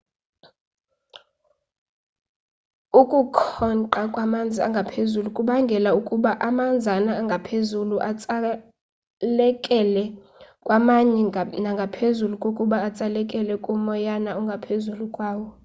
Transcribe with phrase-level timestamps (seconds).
[3.01, 10.05] ukukhonqa kwamanzi angaphezulu kubangelwa kukuba amanzana angaphezulu atsalekela
[10.65, 11.21] kwamanye
[11.63, 15.47] nangaphezu kokuba atsalekele kumoyana ongaphezulu kwawo